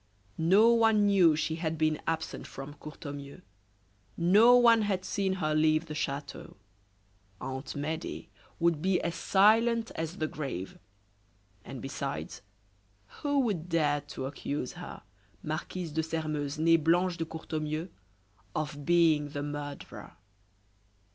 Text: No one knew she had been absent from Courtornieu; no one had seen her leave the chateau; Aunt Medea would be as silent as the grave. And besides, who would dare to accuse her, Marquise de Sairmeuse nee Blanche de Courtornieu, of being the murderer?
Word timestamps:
No 0.39 0.71
one 0.71 1.05
knew 1.05 1.35
she 1.35 1.57
had 1.57 1.77
been 1.77 2.01
absent 2.07 2.47
from 2.47 2.73
Courtornieu; 2.73 3.41
no 4.17 4.55
one 4.55 4.81
had 4.81 5.05
seen 5.05 5.33
her 5.33 5.53
leave 5.53 5.85
the 5.85 5.93
chateau; 5.93 6.57
Aunt 7.39 7.75
Medea 7.75 8.25
would 8.59 8.81
be 8.81 8.99
as 9.01 9.13
silent 9.13 9.91
as 9.93 10.17
the 10.17 10.25
grave. 10.25 10.79
And 11.63 11.83
besides, 11.83 12.41
who 13.21 13.41
would 13.41 13.69
dare 13.69 14.01
to 14.01 14.25
accuse 14.25 14.71
her, 14.73 15.03
Marquise 15.43 15.91
de 15.91 16.01
Sairmeuse 16.01 16.57
nee 16.57 16.77
Blanche 16.77 17.17
de 17.17 17.25
Courtornieu, 17.25 17.89
of 18.55 18.83
being 18.83 19.29
the 19.29 19.43
murderer? 19.43 20.13